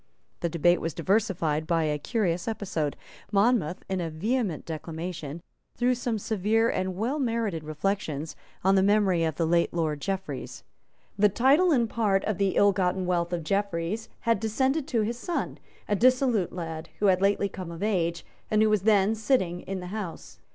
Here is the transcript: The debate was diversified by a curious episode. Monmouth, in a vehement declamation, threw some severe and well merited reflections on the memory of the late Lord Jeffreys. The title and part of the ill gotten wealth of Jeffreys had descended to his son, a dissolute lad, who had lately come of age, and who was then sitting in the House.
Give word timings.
The 0.39 0.49
debate 0.49 0.81
was 0.81 0.95
diversified 0.95 1.67
by 1.67 1.83
a 1.83 1.99
curious 1.99 2.47
episode. 2.47 2.97
Monmouth, 3.31 3.83
in 3.87 4.01
a 4.01 4.09
vehement 4.09 4.65
declamation, 4.65 5.43
threw 5.77 5.93
some 5.93 6.17
severe 6.17 6.69
and 6.71 6.95
well 6.95 7.19
merited 7.19 7.63
reflections 7.63 8.35
on 8.63 8.73
the 8.73 8.81
memory 8.81 9.23
of 9.23 9.35
the 9.35 9.45
late 9.45 9.71
Lord 9.75 10.01
Jeffreys. 10.01 10.63
The 11.19 11.29
title 11.29 11.71
and 11.71 11.87
part 11.87 12.23
of 12.23 12.39
the 12.39 12.55
ill 12.55 12.71
gotten 12.71 13.05
wealth 13.05 13.31
of 13.31 13.43
Jeffreys 13.43 14.09
had 14.21 14.39
descended 14.39 14.87
to 14.87 15.01
his 15.01 15.19
son, 15.19 15.59
a 15.87 15.95
dissolute 15.95 16.51
lad, 16.51 16.89
who 16.97 17.05
had 17.05 17.21
lately 17.21 17.47
come 17.47 17.69
of 17.69 17.83
age, 17.83 18.25
and 18.49 18.63
who 18.63 18.71
was 18.71 18.81
then 18.81 19.13
sitting 19.13 19.61
in 19.61 19.81
the 19.81 19.87
House. 19.93 20.39